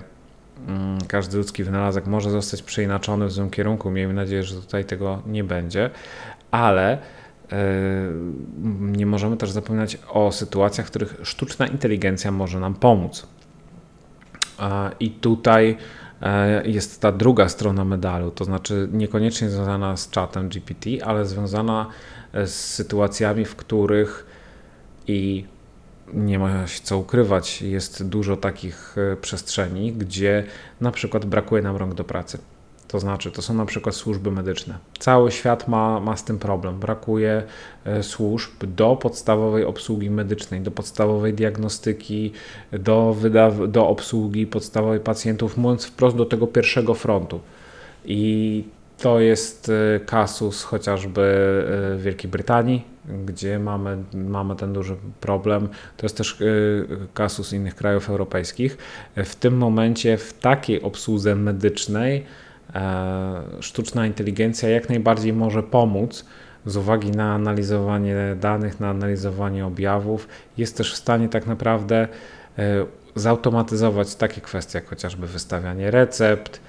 mm, 0.68 0.98
każdy 1.08 1.38
ludzki 1.38 1.64
wynalazek 1.64 2.06
może 2.06 2.30
zostać 2.30 2.62
przeinaczony 2.62 3.26
w 3.26 3.32
złym 3.32 3.50
kierunku. 3.50 3.90
Miejmy 3.90 4.14
nadzieję, 4.14 4.42
że 4.42 4.60
tutaj 4.60 4.84
tego 4.84 5.22
nie 5.26 5.44
będzie, 5.44 5.90
ale 6.50 6.98
nie 8.80 9.06
możemy 9.06 9.36
też 9.36 9.50
zapominać 9.50 9.98
o 10.08 10.32
sytuacjach, 10.32 10.86
w 10.86 10.90
których 10.90 11.16
sztuczna 11.22 11.66
inteligencja 11.66 12.30
może 12.30 12.60
nam 12.60 12.74
pomóc. 12.74 13.26
I 15.00 15.10
tutaj 15.10 15.76
e, 16.22 16.68
jest 16.68 17.00
ta 17.00 17.12
druga 17.12 17.48
strona 17.48 17.84
medalu, 17.84 18.30
to 18.30 18.44
znaczy 18.44 18.88
niekoniecznie 18.92 19.50
związana 19.50 19.96
z 19.96 20.10
czatem 20.10 20.48
GPT, 20.48 20.90
ale 21.04 21.26
związana 21.26 21.86
e, 22.32 22.46
z 22.46 22.74
sytuacjami, 22.74 23.44
w 23.44 23.56
których 23.56 24.26
i 25.06 25.44
nie 26.14 26.38
ma 26.38 26.66
się 26.66 26.80
co 26.82 26.98
ukrywać, 26.98 27.62
jest 27.62 28.08
dużo 28.08 28.36
takich 28.36 28.96
e, 28.98 29.16
przestrzeni, 29.16 29.92
gdzie 29.92 30.44
na 30.80 30.90
przykład 30.90 31.24
brakuje 31.24 31.62
nam 31.62 31.76
rąk 31.76 31.94
do 31.94 32.04
pracy. 32.04 32.38
To 32.88 33.00
znaczy, 33.00 33.30
to 33.30 33.42
są 33.42 33.54
na 33.54 33.66
przykład 33.66 33.94
służby 33.94 34.30
medyczne. 34.30 34.78
Cały 34.98 35.32
świat 35.32 35.68
ma, 35.68 36.00
ma 36.00 36.16
z 36.16 36.24
tym 36.24 36.38
problem. 36.38 36.78
Brakuje 36.78 37.42
e, 37.84 38.02
służb 38.02 38.50
do 38.64 38.96
podstawowej 38.96 39.64
obsługi 39.64 40.10
medycznej, 40.10 40.60
do 40.60 40.70
podstawowej 40.70 41.34
diagnostyki, 41.34 42.32
do, 42.72 43.16
do 43.68 43.88
obsługi 43.88 44.46
podstawowej 44.46 45.00
pacjentów, 45.00 45.56
mówiąc 45.56 45.86
wprost 45.86 46.16
do 46.16 46.24
tego 46.24 46.46
pierwszego 46.46 46.94
frontu. 46.94 47.40
I 48.04 48.64
to 48.98 49.20
jest 49.20 49.68
e, 49.68 50.00
kasus 50.00 50.62
chociażby 50.64 51.20
e, 51.20 51.96
w 51.96 52.02
Wielkiej 52.02 52.30
Brytanii, 52.30 52.84
gdzie 53.26 53.58
mamy, 53.58 53.96
mamy 54.14 54.56
ten 54.56 54.72
duży 54.72 54.96
problem. 55.20 55.68
To 55.96 56.06
jest 56.06 56.16
też 56.16 56.38
kasus 57.14 57.52
innych 57.52 57.74
krajów 57.74 58.10
europejskich. 58.10 58.78
W 59.16 59.34
tym 59.34 59.56
momencie 59.56 60.16
w 60.16 60.32
takiej 60.32 60.82
obsłudze 60.82 61.34
medycznej 61.34 62.24
E, 62.24 62.47
sztuczna 63.60 64.06
inteligencja 64.06 64.68
jak 64.68 64.88
najbardziej 64.88 65.32
może 65.32 65.62
pomóc 65.62 66.24
z 66.66 66.76
uwagi 66.76 67.10
na 67.10 67.34
analizowanie 67.34 68.14
danych, 68.40 68.80
na 68.80 68.88
analizowanie 68.88 69.66
objawów. 69.66 70.28
Jest 70.56 70.76
też 70.76 70.92
w 70.92 70.96
stanie 70.96 71.28
tak 71.28 71.46
naprawdę 71.46 72.08
e, 72.58 72.86
zautomatyzować 73.14 74.14
takie 74.14 74.40
kwestie 74.40 74.78
jak 74.78 74.88
chociażby 74.88 75.26
wystawianie 75.26 75.90
recept 75.90 76.60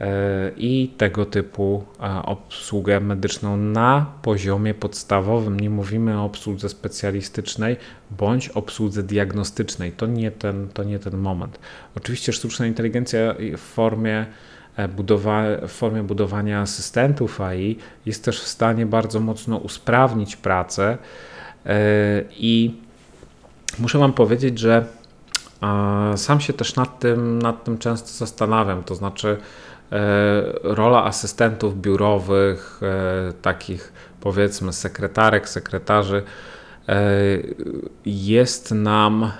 e, 0.00 0.50
i 0.56 0.94
tego 0.96 1.26
typu 1.26 1.84
obsługę 2.24 3.00
medyczną 3.00 3.56
na 3.56 4.06
poziomie 4.22 4.74
podstawowym. 4.74 5.60
Nie 5.60 5.70
mówimy 5.70 6.20
o 6.20 6.24
obsłudze 6.24 6.68
specjalistycznej 6.68 7.76
bądź 8.10 8.48
obsłudze 8.48 9.02
diagnostycznej. 9.02 9.92
To 9.92 10.06
nie 10.06 10.30
ten, 10.30 10.68
to 10.68 10.84
nie 10.84 10.98
ten 10.98 11.16
moment. 11.16 11.58
Oczywiście 11.96 12.32
sztuczna 12.32 12.66
inteligencja 12.66 13.34
w 13.56 13.60
formie 13.60 14.26
E, 14.26 14.53
budowa- 14.96 15.66
w 15.68 15.72
formie 15.72 16.02
budowania 16.02 16.60
asystentów 16.60 17.40
AI 17.40 17.78
jest 18.06 18.24
też 18.24 18.40
w 18.40 18.46
stanie 18.48 18.86
bardzo 18.86 19.20
mocno 19.20 19.56
usprawnić 19.56 20.36
pracę 20.36 20.98
e, 21.66 21.76
i 22.30 22.74
muszę 23.78 23.98
Wam 23.98 24.12
powiedzieć, 24.12 24.58
że 24.58 24.84
sam 26.16 26.40
się 26.40 26.52
też 26.52 26.76
nad 26.76 26.98
tym, 26.98 27.42
nad 27.42 27.64
tym 27.64 27.78
często 27.78 28.08
zastanawiam, 28.08 28.82
to 28.82 28.94
znaczy 28.94 29.36
e, 29.92 30.02
rola 30.62 31.04
asystentów 31.04 31.80
biurowych, 31.80 32.80
takich 33.42 33.92
powiedzmy 34.20 34.72
sekretarek, 34.72 35.48
sekretarzy 35.48 36.22
jest 38.06 38.70
nam 38.70 39.30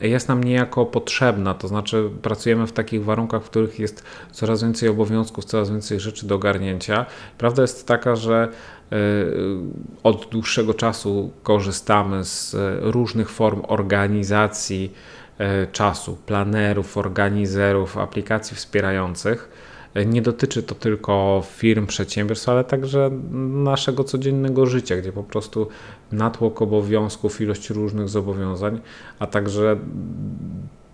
jest 0.00 0.28
nam 0.28 0.44
niejako 0.44 0.86
potrzebna. 0.86 1.54
To 1.54 1.68
znaczy, 1.68 2.10
pracujemy 2.22 2.66
w 2.66 2.72
takich 2.72 3.04
warunkach, 3.04 3.42
w 3.42 3.50
których 3.50 3.78
jest 3.78 4.04
coraz 4.32 4.62
więcej 4.62 4.88
obowiązków, 4.88 5.44
coraz 5.44 5.70
więcej 5.70 6.00
rzeczy 6.00 6.26
do 6.26 6.34
ogarnięcia. 6.34 7.06
Prawda 7.38 7.62
jest 7.62 7.86
taka, 7.86 8.16
że 8.16 8.48
e, 8.92 8.96
od 10.02 10.28
dłuższego 10.30 10.74
czasu 10.74 11.30
korzystamy 11.42 12.24
z 12.24 12.56
różnych 12.80 13.30
form 13.30 13.62
organizacji 13.68 14.92
e, 15.38 15.66
czasu, 15.66 16.18
planerów, 16.26 16.96
organizerów, 16.96 17.98
aplikacji 17.98 18.56
wspierających 18.56 19.48
nie 20.06 20.22
dotyczy 20.22 20.62
to 20.62 20.74
tylko 20.74 21.42
firm, 21.46 21.86
przedsiębiorstw, 21.86 22.48
ale 22.48 22.64
także 22.64 23.10
naszego 23.52 24.04
codziennego 24.04 24.66
życia, 24.66 24.96
gdzie 24.96 25.12
po 25.12 25.24
prostu 25.24 25.68
natłok 26.12 26.62
obowiązków, 26.62 27.40
ilość 27.40 27.70
różnych 27.70 28.08
zobowiązań, 28.08 28.80
a 29.18 29.26
także 29.26 29.76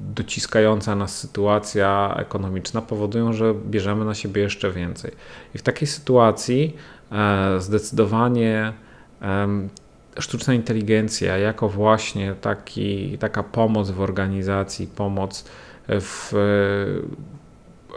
dociskająca 0.01 0.95
nas 0.95 1.19
sytuacja 1.19 2.15
ekonomiczna 2.19 2.83
powodują, 2.83 3.33
że 3.33 3.55
bierzemy 3.55 4.05
na 4.05 4.15
siebie 4.15 4.43
jeszcze 4.43 4.71
więcej. 4.71 5.13
I 5.55 5.59
w 5.59 5.63
takiej 5.63 5.89
sytuacji 5.89 6.77
e, 7.13 7.61
zdecydowanie 7.61 8.73
sztuczna 10.19 10.55
inteligencja 10.55 11.39
jako 11.39 11.69
właśnie 11.69 12.35
taki, 12.35 13.19
taka 13.19 13.43
pomoc 13.43 13.91
w 13.91 14.01
organizacji, 14.01 14.87
pomoc 14.87 15.45
w 15.89 16.33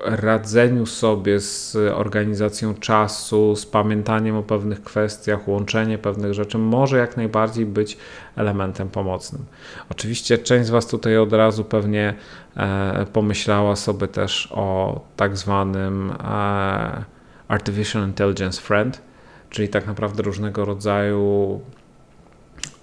radzeniu 0.05 0.85
sobie 0.85 1.39
z 1.39 1.75
organizacją 1.75 2.73
czasu, 2.73 3.55
z 3.55 3.65
pamiętaniem 3.65 4.35
o 4.35 4.43
pewnych 4.43 4.83
kwestiach, 4.83 5.47
łączenie 5.47 5.97
pewnych 5.97 6.33
rzeczy 6.33 6.57
może 6.57 6.97
jak 6.97 7.17
najbardziej 7.17 7.65
być 7.65 7.97
elementem 8.35 8.89
pomocnym. 8.89 9.45
Oczywiście 9.89 10.37
część 10.37 10.67
z 10.67 10.69
Was 10.69 10.87
tutaj 10.87 11.17
od 11.17 11.33
razu 11.33 11.63
pewnie 11.63 12.13
e, 12.57 13.05
pomyślała 13.13 13.75
sobie 13.75 14.07
też 14.07 14.49
o 14.51 14.99
tak 15.15 15.37
zwanym 15.37 16.11
e, 16.11 17.03
Artificial 17.47 18.03
Intelligence 18.03 18.61
Friend, 18.61 19.01
czyli 19.49 19.69
tak 19.69 19.87
naprawdę 19.87 20.23
różnego 20.23 20.65
rodzaju 20.65 21.61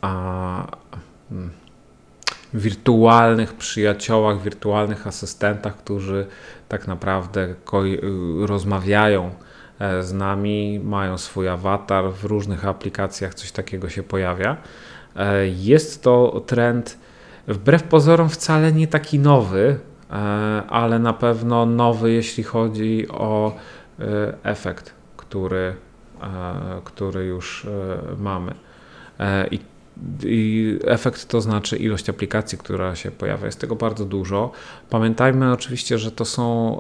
a, 0.01 0.67
hmm, 1.29 1.51
wirtualnych 2.55 3.55
przyjaciołach, 3.55 4.43
wirtualnych 4.43 5.07
asystentach, 5.07 5.77
którzy 5.77 6.27
tak 6.69 6.89
naprawdę 6.89 7.55
rozmawiają 8.41 9.31
e, 9.79 10.03
z 10.03 10.13
nami, 10.13 10.81
mają 10.85 11.19
swój 11.19 11.49
awatar, 11.49 12.13
w 12.13 12.25
różnych 12.25 12.67
aplikacjach 12.67 13.35
coś 13.35 13.53
takiego 13.53 13.89
się 13.89 14.03
pojawia. 14.03 14.57
E, 15.17 15.47
jest 15.47 16.03
to 16.03 16.43
trend 16.47 16.99
wbrew 17.49 17.83
pozorom 17.83 18.29
wcale 18.29 18.73
nie 18.73 18.89
taki 18.89 19.19
nowy, 19.19 19.79
e, 20.11 20.15
ale 20.69 20.99
na 20.99 21.13
pewno 21.13 21.67
nowy, 21.67 22.13
jeśli 22.13 22.45
chodzi 22.45 23.09
o 23.09 23.57
efekt, 24.43 24.95
który, 25.17 25.75
który 26.85 27.25
już 27.25 27.67
mamy. 28.19 28.55
I 29.51 29.59
i 30.25 30.79
efekt 30.85 31.29
to 31.29 31.41
znaczy 31.41 31.77
ilość 31.77 32.11
aplikacji, 32.11 32.59
która 32.59 32.97
się 32.97 33.11
pojawia. 33.11 33.47
Jest 33.47 33.61
tego 33.61 33.77
bardzo 33.77 34.05
dużo. 34.05 34.51
Pamiętajmy 34.91 35.53
oczywiście, 35.53 35.99
że 35.99 36.13
to 36.13 36.25
są, 36.25 36.79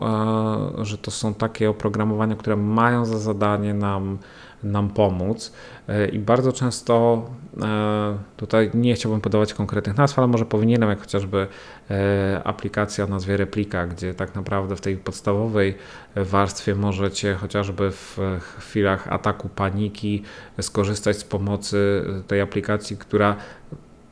e, 0.81 0.85
że 0.85 0.99
to 0.99 1.11
są 1.11 1.35
takie 1.35 1.71
oprogramowania, 1.71 2.37
które 2.37 2.57
mają 2.57 3.05
za 3.05 3.19
zadanie 3.19 3.75
nam 3.75 4.19
nam 4.65 4.89
pomóc. 4.89 5.53
E, 5.89 6.09
I 6.09 6.19
bardzo 6.19 6.53
często 6.53 7.25
e, 7.63 8.19
tutaj 8.37 8.71
nie 8.75 8.95
chciałbym 8.95 9.21
podawać 9.21 9.55
konkretnych 9.55 9.97
nazw, 9.97 10.19
ale 10.19 10.29
może 10.29 10.47
powinienem, 10.47 10.89
jak 10.89 11.01
chociażby 11.01 11.47
e, 11.91 12.41
aplikacja 12.45 13.05
o 13.05 13.09
nazwie 13.09 13.37
Replika, 13.37 13.87
gdzie 13.87 14.15
tak 14.15 14.35
naprawdę 14.35 14.77
w 14.77 14.81
tej 14.81 14.97
podstawowej 14.97 15.75
warstwie 16.17 16.75
możecie 16.75 17.35
chociażby 17.35 17.91
w 17.91 18.19
chwilach 18.59 19.09
ataku 19.13 19.49
paniki 19.49 20.23
skorzystać 20.61 21.17
z 21.17 21.25
pomocy 21.25 22.05
tej 22.27 22.41
aplikacji, 22.41 22.97
która 22.97 23.37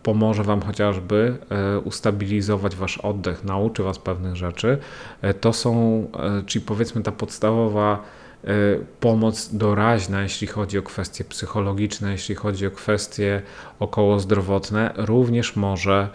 pomoże 0.03 0.43
Wam 0.43 0.63
chociażby 0.63 1.37
ustabilizować 1.85 2.77
Wasz 2.77 2.99
oddech, 2.99 3.45
nauczy 3.45 3.83
Was 3.83 3.99
pewnych 3.99 4.37
rzeczy. 4.37 4.79
To 5.41 5.53
są, 5.53 6.07
czyli 6.47 6.65
powiedzmy 6.65 7.03
ta 7.03 7.13
podstawowa 7.13 8.03
pomoc 9.01 9.55
doraźna, 9.55 10.23
jeśli 10.23 10.47
chodzi 10.47 10.79
o 10.79 10.83
kwestie 10.83 11.25
psychologiczne, 11.25 12.13
jeśli 12.13 12.35
chodzi 12.35 12.67
o 12.67 12.71
kwestie 12.71 13.43
okołozdrowotne, 13.79 14.93
również 14.97 15.57
może, 15.57 16.09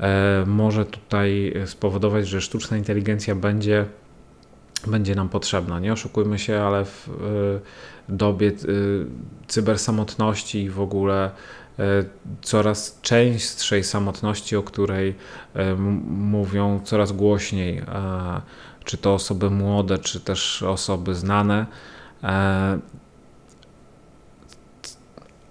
e, 0.00 0.44
może 0.46 0.84
tutaj 0.84 1.54
spowodować, 1.66 2.28
że 2.28 2.40
sztuczna 2.40 2.76
inteligencja 2.76 3.34
będzie, 3.34 3.84
będzie 4.86 5.14
nam 5.14 5.28
potrzebna. 5.28 5.80
Nie 5.80 5.92
oszukujmy 5.92 6.38
się, 6.38 6.60
ale 6.60 6.84
w 6.84 7.08
e, 7.08 8.12
dobie 8.12 8.52
cybersamotności 9.46 10.62
i 10.62 10.70
w 10.70 10.80
ogóle 10.80 11.30
coraz 12.42 12.98
częstszej 13.02 13.84
samotności, 13.84 14.56
o 14.56 14.62
której 14.62 15.14
mówią 16.08 16.80
coraz 16.84 17.12
głośniej 17.12 17.82
czy 18.86 18.96
to 18.96 19.14
osoby 19.14 19.50
młode, 19.50 19.98
czy 19.98 20.20
też 20.20 20.62
osoby 20.62 21.14
znane. 21.14 21.66
E, 22.22 22.78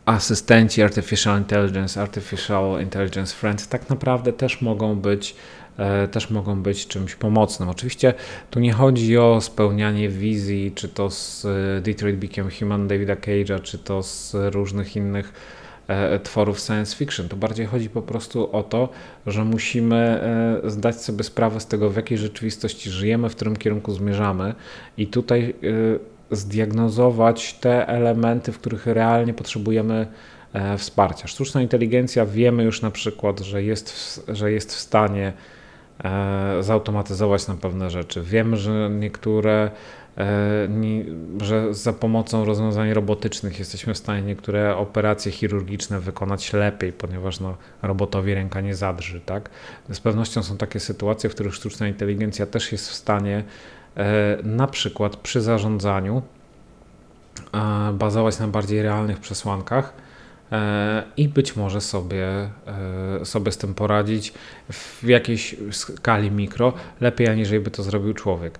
asystenci 0.05 0.81
Artificial 0.81 1.37
Intelligence, 1.37 2.01
Artificial 2.01 2.81
Intelligence 2.81 3.35
Friends 3.35 3.67
tak 3.67 3.89
naprawdę 3.89 4.33
też 4.33 4.61
mogą 4.61 4.95
być 4.95 5.35
e, 5.77 6.07
też 6.07 6.29
mogą 6.29 6.63
być 6.63 6.87
czymś 6.87 7.15
pomocnym. 7.15 7.69
Oczywiście 7.69 8.13
tu 8.51 8.59
nie 8.59 8.73
chodzi 8.73 9.17
o 9.17 9.41
spełnianie 9.41 10.09
wizji, 10.09 10.71
czy 10.75 10.89
to 10.89 11.09
z 11.09 11.45
e, 11.45 11.81
Detroit 11.81 12.15
Became 12.15 12.51
Human 12.59 12.87
Davida 12.87 13.15
Cage'a, 13.15 13.61
czy 13.61 13.77
to 13.77 14.03
z 14.03 14.35
różnych 14.53 14.95
innych 14.95 15.33
tworów 16.23 16.59
science 16.59 16.95
fiction. 16.95 17.29
To 17.29 17.35
bardziej 17.35 17.65
chodzi 17.65 17.89
po 17.89 18.01
prostu 18.01 18.51
o 18.51 18.63
to, 18.63 18.89
że 19.27 19.45
musimy 19.45 19.95
e, 20.65 20.69
zdać 20.69 21.01
sobie 21.01 21.23
sprawę 21.23 21.59
z 21.59 21.67
tego, 21.67 21.89
w 21.89 21.95
jakiej 21.95 22.17
rzeczywistości 22.17 22.89
żyjemy, 22.89 23.29
w 23.29 23.35
którym 23.35 23.55
kierunku 23.55 23.93
zmierzamy 23.93 24.55
i 24.97 25.07
tutaj 25.07 25.55
e, 26.31 26.35
zdiagnozować 26.35 27.53
te 27.53 27.87
elementy, 27.87 28.51
w 28.51 28.59
których 28.59 28.85
realnie 28.85 29.33
potrzebujemy 29.33 30.07
wsparcia. 30.77 31.27
Sztuczna 31.27 31.61
inteligencja 31.61 32.25
wiemy 32.25 32.63
już 32.63 32.81
na 32.81 32.91
przykład, 32.91 33.39
że 33.39 33.63
jest, 33.63 34.21
że 34.27 34.51
jest 34.51 34.73
w 34.73 34.79
stanie 34.79 35.33
zautomatyzować 36.59 37.47
na 37.47 37.53
pewne 37.53 37.89
rzeczy. 37.89 38.21
Wiemy, 38.21 38.57
że 38.57 38.89
niektóre 38.89 39.71
E, 39.71 40.04
że 41.41 41.73
za 41.73 41.93
pomocą 41.93 42.45
rozwiązań 42.45 42.93
robotycznych 42.93 43.59
jesteśmy 43.59 43.93
w 43.93 43.97
stanie 43.97 44.21
niektóre 44.21 44.77
operacje 44.77 45.31
chirurgiczne 45.31 45.99
wykonać 45.99 46.53
lepiej, 46.53 46.93
ponieważ 46.93 47.39
no, 47.39 47.57
robotowi 47.81 48.33
ręka 48.33 48.61
nie 48.61 48.75
zadrży. 48.75 49.21
Tak? 49.21 49.49
Z 49.91 49.99
pewnością 49.99 50.43
są 50.43 50.57
takie 50.57 50.79
sytuacje, 50.79 51.29
w 51.29 51.33
których 51.33 51.55
sztuczna 51.55 51.87
inteligencja 51.87 52.45
też 52.45 52.71
jest 52.71 52.89
w 52.89 52.93
stanie 52.93 53.43
e, 53.97 54.37
na 54.43 54.67
przykład 54.67 55.15
przy 55.15 55.41
zarządzaniu 55.41 56.21
e, 57.53 57.93
bazować 57.93 58.39
na 58.39 58.47
bardziej 58.47 58.81
realnych 58.81 59.19
przesłankach 59.19 60.05
i 61.17 61.29
być 61.29 61.55
może 61.55 61.81
sobie, 61.81 62.27
sobie 63.23 63.51
z 63.51 63.57
tym 63.57 63.73
poradzić 63.73 64.33
w 64.71 65.03
jakiejś 65.03 65.55
skali 65.71 66.31
mikro 66.31 66.73
lepiej, 67.01 67.27
aniżeli 67.27 67.59
by 67.59 67.71
to 67.71 67.83
zrobił 67.83 68.13
człowiek. 68.13 68.59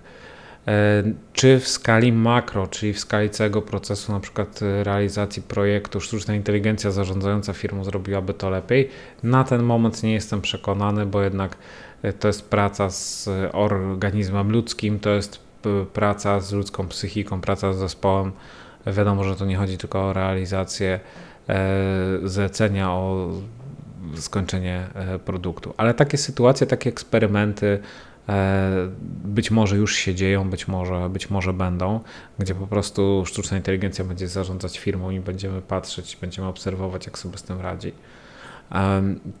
E, 0.68 1.02
czy 1.32 1.60
w 1.60 1.68
skali 1.68 2.12
makro, 2.12 2.66
czyli 2.66 2.92
w 2.92 3.00
skali 3.00 3.30
całego 3.30 3.62
procesu, 3.62 4.12
na 4.12 4.20
przykład 4.20 4.62
e, 4.62 4.84
realizacji 4.84 5.42
projektu, 5.42 6.00
sztuczna 6.00 6.34
inteligencja 6.34 6.90
zarządzająca 6.90 7.52
firmą 7.52 7.84
zrobiłaby 7.84 8.34
to 8.34 8.50
lepiej. 8.50 8.88
Na 9.22 9.44
ten 9.44 9.62
moment 9.62 10.02
nie 10.02 10.12
jestem 10.12 10.40
przekonany, 10.40 11.06
bo 11.06 11.22
jednak 11.22 11.56
e, 12.02 12.12
to 12.12 12.28
jest 12.28 12.50
praca 12.50 12.90
z 12.90 13.28
organizmem 13.52 14.52
ludzkim, 14.52 14.98
to 15.00 15.10
jest 15.10 15.46
praca 15.92 16.40
z 16.40 16.52
ludzką 16.52 16.88
psychiką, 16.88 17.40
praca 17.40 17.72
z 17.72 17.76
zespołem. 17.76 18.32
Wiadomo, 18.86 19.24
że 19.24 19.36
to 19.36 19.46
nie 19.46 19.56
chodzi 19.56 19.78
tylko 19.78 20.08
o 20.08 20.12
realizację 20.12 21.00
zlecenia, 22.24 22.90
o 22.90 23.30
skończenie 24.14 24.86
produktu, 25.24 25.74
ale 25.76 25.94
takie 25.94 26.18
sytuacje, 26.18 26.66
takie 26.66 26.90
eksperymenty 26.90 27.78
być 29.24 29.50
może 29.50 29.76
już 29.76 29.96
się 29.96 30.14
dzieją, 30.14 30.50
być 30.50 30.68
może, 30.68 31.08
być 31.10 31.30
może 31.30 31.52
będą, 31.52 32.00
gdzie 32.38 32.54
po 32.54 32.66
prostu 32.66 33.22
sztuczna 33.26 33.56
inteligencja 33.56 34.04
będzie 34.04 34.28
zarządzać 34.28 34.78
firmą 34.78 35.10
i 35.10 35.20
będziemy 35.20 35.62
patrzeć, 35.62 36.18
będziemy 36.20 36.48
obserwować, 36.48 37.06
jak 37.06 37.18
sobie 37.18 37.38
z 37.38 37.42
tym 37.42 37.60
radzi. 37.60 37.92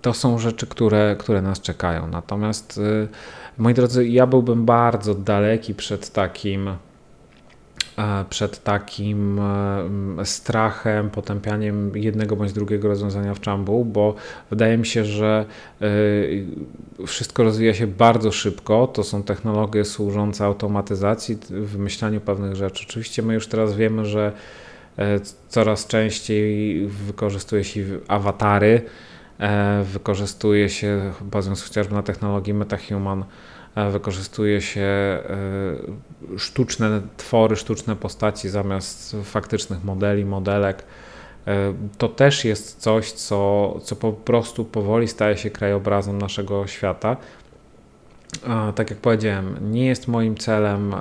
To 0.02 0.14
są 0.14 0.38
rzeczy, 0.38 0.66
które, 0.66 1.16
które 1.18 1.42
nas 1.42 1.60
czekają. 1.60 2.06
Natomiast, 2.06 2.78
y, 2.78 3.08
moi 3.58 3.74
drodzy, 3.74 4.08
ja 4.08 4.26
byłbym 4.26 4.64
bardzo 4.64 5.14
daleki 5.14 5.74
przed 5.74 6.12
takim 6.12 6.68
e, 6.68 6.76
przed 8.30 8.62
takim 8.62 9.38
e, 9.38 10.24
strachem, 10.24 11.10
potępianiem 11.10 11.92
jednego 11.94 12.36
bądź 12.36 12.52
drugiego 12.52 12.88
rozwiązania 12.88 13.34
w 13.34 13.40
Czambu, 13.40 13.84
bo 13.84 14.14
wydaje 14.50 14.78
mi 14.78 14.86
się, 14.86 15.04
że 15.04 15.44
wszystko 17.06 17.42
rozwija 17.42 17.74
się 17.74 17.86
bardzo 17.86 18.32
szybko. 18.32 18.86
To 18.86 19.04
są 19.04 19.22
technologie 19.22 19.84
służące 19.84 20.44
automatyzacji, 20.44 21.38
wymyślaniu 21.50 22.20
pewnych 22.20 22.56
rzeczy. 22.56 22.84
Oczywiście 22.88 23.22
my 23.22 23.34
już 23.34 23.46
teraz 23.46 23.74
wiemy, 23.74 24.04
że 24.04 24.32
coraz 25.48 25.86
częściej 25.86 26.86
wykorzystuje 26.86 27.64
się 27.64 27.84
awatary, 28.08 28.82
wykorzystuje 29.84 30.68
się, 30.68 31.12
bazując 31.20 31.62
chociażby 31.62 31.94
na 31.94 32.02
technologii 32.02 32.54
MetaHuman, 32.54 33.20
E, 33.20 33.26
wykorzystuje 33.90 34.60
się 34.60 34.80
e, 34.80 35.18
sztuczne 36.38 37.00
twory, 37.16 37.56
sztuczne 37.56 37.96
postaci 37.96 38.48
zamiast 38.48 39.16
faktycznych 39.24 39.84
modeli, 39.84 40.24
modelek. 40.24 40.84
E, 41.46 41.74
to 41.98 42.08
też 42.08 42.44
jest 42.44 42.80
coś, 42.80 43.12
co, 43.12 43.74
co 43.82 43.96
po 43.96 44.12
prostu 44.12 44.64
powoli 44.64 45.08
staje 45.08 45.36
się 45.36 45.50
krajobrazem 45.50 46.18
naszego 46.18 46.66
świata. 46.66 47.16
Tak 48.74 48.90
jak 48.90 48.98
powiedziałem, 48.98 49.72
nie 49.72 49.86
jest 49.86 50.08
moim 50.08 50.36
celem 50.36 50.94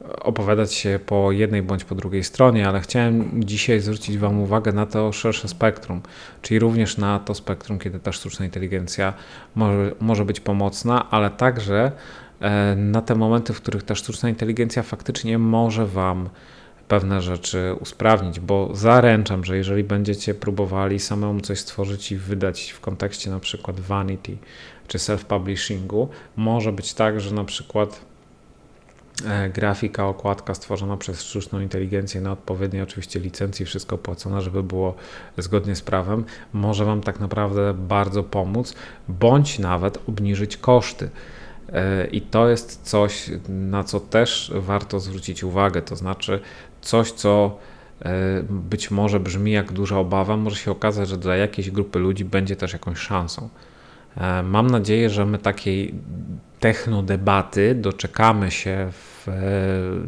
opowiadać 0.00 0.74
się 0.74 0.98
po 1.06 1.32
jednej 1.32 1.62
bądź 1.62 1.84
po 1.84 1.94
drugiej 1.94 2.24
stronie, 2.24 2.68
ale 2.68 2.80
chciałem 2.80 3.44
dzisiaj 3.44 3.80
zwrócić 3.80 4.18
Wam 4.18 4.40
uwagę 4.40 4.72
na 4.72 4.86
to 4.86 5.12
szersze 5.12 5.48
spektrum, 5.48 6.02
czyli 6.42 6.60
również 6.60 6.96
na 6.96 7.18
to 7.18 7.34
spektrum, 7.34 7.78
kiedy 7.78 8.00
ta 8.00 8.12
sztuczna 8.12 8.44
inteligencja 8.44 9.14
może, 9.54 9.92
może 10.00 10.24
być 10.24 10.40
pomocna, 10.40 11.10
ale 11.10 11.30
także 11.30 11.92
e, 12.40 12.76
na 12.76 13.02
te 13.02 13.14
momenty, 13.14 13.52
w 13.52 13.60
których 13.60 13.82
ta 13.82 13.94
sztuczna 13.94 14.28
inteligencja 14.28 14.82
faktycznie 14.82 15.38
może 15.38 15.86
Wam 15.86 16.28
pewne 16.88 17.22
rzeczy 17.22 17.74
usprawnić, 17.80 18.40
bo 18.40 18.70
zaręczam, 18.72 19.44
że 19.44 19.56
jeżeli 19.56 19.84
będziecie 19.84 20.34
próbowali 20.34 20.98
samemu 20.98 21.40
coś 21.40 21.58
stworzyć 21.58 22.12
i 22.12 22.16
wydać 22.16 22.70
w 22.70 22.80
kontekście 22.80 23.30
na 23.30 23.40
przykład 23.40 23.80
vanity 23.80 24.36
czy 24.88 24.98
self-publishingu, 24.98 26.08
może 26.36 26.72
być 26.72 26.94
tak, 26.94 27.20
że 27.20 27.34
na 27.34 27.44
przykład 27.44 28.09
grafika, 29.54 30.06
okładka 30.06 30.54
stworzona 30.54 30.96
przez 30.96 31.22
sztuczną 31.22 31.60
inteligencję 31.60 32.20
na 32.20 32.32
odpowiedniej 32.32 32.82
oczywiście 32.82 33.20
licencji, 33.20 33.66
wszystko 33.66 33.98
płacone, 33.98 34.40
żeby 34.40 34.62
było 34.62 34.94
zgodnie 35.38 35.76
z 35.76 35.82
prawem, 35.82 36.24
może 36.52 36.84
Wam 36.84 37.00
tak 37.00 37.20
naprawdę 37.20 37.74
bardzo 37.74 38.22
pomóc, 38.22 38.74
bądź 39.08 39.58
nawet 39.58 39.98
obniżyć 40.08 40.56
koszty. 40.56 41.10
E, 41.72 42.06
I 42.06 42.20
to 42.20 42.48
jest 42.48 42.82
coś, 42.82 43.30
na 43.48 43.84
co 43.84 44.00
też 44.00 44.52
warto 44.54 45.00
zwrócić 45.00 45.44
uwagę, 45.44 45.82
to 45.82 45.96
znaczy 45.96 46.40
coś, 46.80 47.12
co 47.12 47.58
e, 48.02 48.10
być 48.50 48.90
może 48.90 49.20
brzmi 49.20 49.52
jak 49.52 49.72
duża 49.72 49.98
obawa, 49.98 50.36
może 50.36 50.56
się 50.56 50.70
okazać, 50.70 51.08
że 51.08 51.16
dla 51.16 51.36
jakiejś 51.36 51.70
grupy 51.70 51.98
ludzi 51.98 52.24
będzie 52.24 52.56
też 52.56 52.72
jakąś 52.72 52.98
szansą. 52.98 53.48
Mam 54.44 54.70
nadzieję, 54.70 55.10
że 55.10 55.26
my 55.26 55.38
takiej 55.38 55.94
technodebaty 56.60 57.74
doczekamy 57.74 58.50
się 58.50 58.88
w 58.92 59.09
e, 59.28 59.32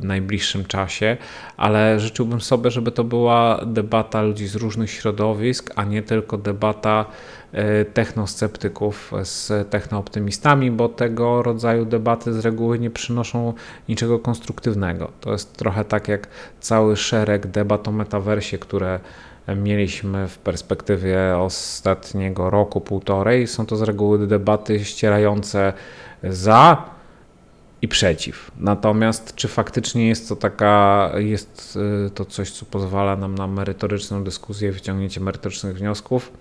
najbliższym 0.06 0.64
czasie, 0.64 1.16
ale 1.56 2.00
życzyłbym 2.00 2.40
sobie, 2.40 2.70
żeby 2.70 2.92
to 2.92 3.04
była 3.04 3.60
debata 3.66 4.22
ludzi 4.22 4.46
z 4.46 4.54
różnych 4.54 4.90
środowisk, 4.90 5.70
a 5.76 5.84
nie 5.84 6.02
tylko 6.02 6.38
debata 6.38 7.04
e, 7.52 7.84
technosceptyków 7.84 9.12
z 9.22 9.70
technooptymistami, 9.70 10.70
bo 10.70 10.88
tego 10.88 11.42
rodzaju 11.42 11.84
debaty 11.84 12.32
z 12.32 12.44
reguły 12.44 12.78
nie 12.78 12.90
przynoszą 12.90 13.54
niczego 13.88 14.18
konstruktywnego. 14.18 15.10
To 15.20 15.32
jest 15.32 15.56
trochę 15.56 15.84
tak 15.84 16.08
jak 16.08 16.28
cały 16.60 16.96
szereg 16.96 17.46
debat 17.46 17.88
o 17.88 17.92
metaversie, 17.92 18.58
które 18.58 19.00
mieliśmy 19.56 20.28
w 20.28 20.38
perspektywie 20.38 21.38
ostatniego 21.38 22.50
roku, 22.50 22.80
półtorej. 22.80 23.46
Są 23.46 23.66
to 23.66 23.76
z 23.76 23.82
reguły 23.82 24.26
debaty 24.26 24.84
ścierające 24.84 25.72
za 26.24 26.91
i 27.82 27.88
przeciw. 27.88 28.50
Natomiast 28.58 29.34
czy 29.34 29.48
faktycznie 29.48 30.08
jest 30.08 30.28
to 30.28 30.36
taka, 30.36 31.10
jest 31.16 31.78
y, 32.06 32.10
to 32.10 32.24
coś, 32.24 32.50
co 32.50 32.66
pozwala 32.66 33.16
nam 33.16 33.34
na 33.34 33.46
merytoryczną 33.46 34.24
dyskusję, 34.24 34.72
wyciągnięcie 34.72 35.20
merytorycznych 35.20 35.76
wniosków, 35.76 36.32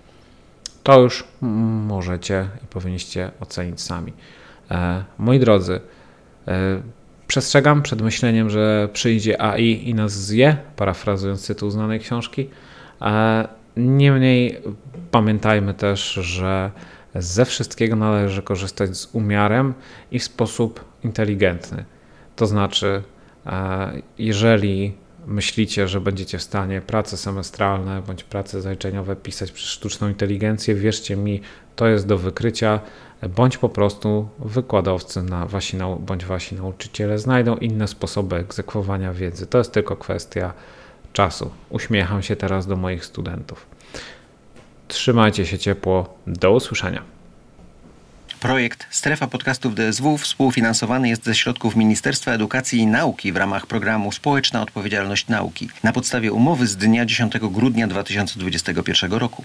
to 0.82 1.00
już 1.00 1.24
możecie 1.86 2.48
i 2.64 2.66
powinniście 2.66 3.30
ocenić 3.40 3.80
sami. 3.80 4.12
E, 4.70 5.04
moi 5.18 5.38
drodzy, 5.38 5.80
e, 6.48 6.82
przestrzegam 7.26 7.82
przed 7.82 8.02
myśleniem, 8.02 8.50
że 8.50 8.88
przyjdzie 8.92 9.42
AI 9.42 9.88
i 9.88 9.94
nas 9.94 10.12
zje, 10.12 10.56
parafrazując 10.76 11.46
tytuł 11.46 11.70
znanej 11.70 12.00
książki. 12.00 12.48
E, 13.02 13.48
niemniej 13.76 14.60
pamiętajmy 15.10 15.74
też, 15.74 16.12
że 16.12 16.70
ze 17.14 17.44
wszystkiego 17.44 17.96
należy 17.96 18.42
korzystać 18.42 18.96
z 18.96 19.08
umiarem 19.12 19.74
i 20.10 20.18
w 20.18 20.24
sposób 20.24 20.84
inteligentny. 21.04 21.84
To 22.36 22.46
znaczy, 22.46 23.02
e, 23.46 23.92
jeżeli 24.18 24.94
myślicie, 25.26 25.88
że 25.88 26.00
będziecie 26.00 26.38
w 26.38 26.42
stanie 26.42 26.80
prace 26.80 27.16
semestralne 27.16 28.02
bądź 28.06 28.24
prace 28.24 28.60
zaliczeniowe 28.60 29.16
pisać 29.16 29.52
przez 29.52 29.68
sztuczną 29.68 30.08
inteligencję, 30.08 30.74
wierzcie 30.74 31.16
mi, 31.16 31.40
to 31.76 31.86
jest 31.86 32.06
do 32.06 32.18
wykrycia, 32.18 32.80
bądź 33.36 33.58
po 33.58 33.68
prostu 33.68 34.28
wykładowcy 34.38 35.22
na 35.22 35.46
wasi, 35.46 35.76
bądź 36.00 36.24
wasi 36.24 36.54
nauczyciele 36.54 37.18
znajdą 37.18 37.56
inne 37.56 37.88
sposoby 37.88 38.36
egzekwowania 38.36 39.12
wiedzy. 39.12 39.46
To 39.46 39.58
jest 39.58 39.72
tylko 39.72 39.96
kwestia 39.96 40.52
czasu. 41.12 41.50
Uśmiecham 41.70 42.22
się 42.22 42.36
teraz 42.36 42.66
do 42.66 42.76
moich 42.76 43.04
studentów. 43.04 43.66
Trzymajcie 44.92 45.46
się 45.46 45.58
ciepło. 45.58 46.18
Do 46.26 46.52
usłyszenia. 46.52 47.02
Projekt 48.40 48.86
Strefa 48.90 49.26
Podcastów 49.26 49.74
DSW 49.74 50.18
współfinansowany 50.18 51.08
jest 51.08 51.24
ze 51.24 51.34
środków 51.34 51.76
Ministerstwa 51.76 52.32
Edukacji 52.32 52.78
i 52.78 52.86
Nauki 52.86 53.32
w 53.32 53.36
ramach 53.36 53.66
programu 53.66 54.12
Społeczna 54.12 54.62
Odpowiedzialność 54.62 55.28
Nauki 55.28 55.68
na 55.82 55.92
podstawie 55.92 56.32
umowy 56.32 56.66
z 56.66 56.76
dnia 56.76 57.06
10 57.06 57.32
grudnia 57.40 57.88
2021 57.88 59.12
roku. 59.12 59.44